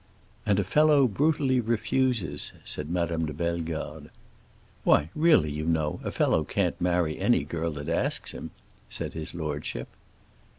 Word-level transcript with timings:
"And 0.47 0.59
a 0.59 0.63
fellow 0.63 1.07
brutally 1.07 1.59
refuses," 1.59 2.53
said 2.65 2.89
Madame 2.89 3.27
de 3.27 3.33
Bellegarde. 3.33 4.09
"Why, 4.83 5.11
really, 5.13 5.51
you 5.51 5.65
know, 5.65 5.99
a 6.03 6.11
fellow 6.11 6.43
can't 6.43 6.81
marry 6.81 7.19
any 7.19 7.43
girl 7.43 7.69
that 7.73 7.87
asks 7.87 8.31
him," 8.31 8.49
said 8.89 9.13
his 9.13 9.35
lordship. 9.35 9.87